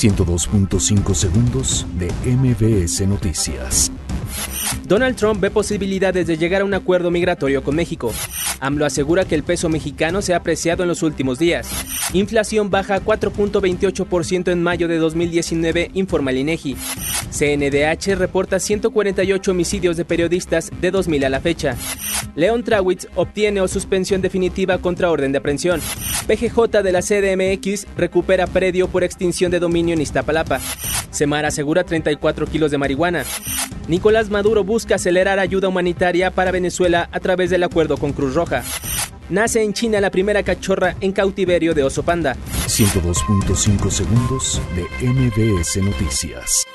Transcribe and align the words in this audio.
102.5 0.00 1.14
segundos 1.14 1.86
de 1.98 2.10
MBS 2.24 3.06
Noticias. 3.06 3.92
Donald 4.88 5.14
Trump 5.14 5.42
ve 5.42 5.50
posibilidades 5.50 6.26
de 6.26 6.38
llegar 6.38 6.62
a 6.62 6.64
un 6.64 6.72
acuerdo 6.72 7.10
migratorio 7.10 7.62
con 7.62 7.76
México. 7.76 8.10
AMLO 8.60 8.86
asegura 8.86 9.26
que 9.26 9.34
el 9.34 9.42
peso 9.42 9.68
mexicano 9.68 10.22
se 10.22 10.32
ha 10.32 10.38
apreciado 10.38 10.84
en 10.84 10.88
los 10.88 11.02
últimos 11.02 11.38
días. 11.38 11.68
Inflación 12.14 12.70
baja 12.70 12.94
a 12.94 13.02
4.28% 13.02 14.50
en 14.50 14.62
mayo 14.62 14.88
de 14.88 14.96
2019, 14.96 15.90
informa 15.92 16.30
el 16.30 16.38
INEGI. 16.38 16.76
CNDH 17.30 18.16
reporta 18.16 18.58
148 18.58 19.50
homicidios 19.50 19.98
de 19.98 20.06
periodistas 20.06 20.70
de 20.80 20.90
2000 20.90 21.24
a 21.26 21.28
la 21.28 21.40
fecha. 21.40 21.76
Leon 22.40 22.64
Trawitz 22.64 23.06
obtiene 23.16 23.60
o 23.60 23.68
suspensión 23.68 24.22
definitiva 24.22 24.78
contra 24.78 25.10
orden 25.10 25.30
de 25.30 25.36
aprehensión. 25.36 25.78
PGJ 26.26 26.82
de 26.82 26.90
la 26.90 27.02
CDMX 27.02 27.86
recupera 27.98 28.46
predio 28.46 28.88
por 28.88 29.04
extinción 29.04 29.50
de 29.50 29.60
dominio 29.60 29.92
en 29.92 30.00
Iztapalapa. 30.00 30.58
Semar 31.10 31.44
asegura 31.44 31.84
34 31.84 32.46
kilos 32.46 32.70
de 32.70 32.78
marihuana. 32.78 33.24
Nicolás 33.88 34.30
Maduro 34.30 34.64
busca 34.64 34.94
acelerar 34.94 35.38
ayuda 35.38 35.68
humanitaria 35.68 36.30
para 36.30 36.50
Venezuela 36.50 37.10
a 37.12 37.20
través 37.20 37.50
del 37.50 37.62
acuerdo 37.62 37.98
con 37.98 38.14
Cruz 38.14 38.34
Roja. 38.34 38.64
Nace 39.28 39.62
en 39.62 39.74
China 39.74 40.00
la 40.00 40.10
primera 40.10 40.42
cachorra 40.42 40.96
en 41.02 41.12
cautiverio 41.12 41.74
de 41.74 41.84
oso 41.84 42.02
panda. 42.04 42.36
102.5 42.68 43.90
segundos 43.90 44.62
de 44.74 45.06
MBS 45.06 45.76
Noticias. 45.82 46.66